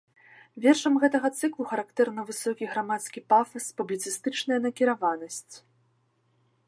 Вершам 0.63 0.95
гэтага 1.03 1.29
цыклу 1.39 1.65
характэрны 1.73 2.21
высокі 2.29 2.69
грамадскі 2.71 3.19
пафас, 3.35 3.67
публіцыстычная 3.83 4.59
накіраванасць. 4.65 5.55